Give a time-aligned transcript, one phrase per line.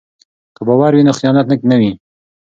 [0.55, 1.91] که باور وي نو خیانت نه وي.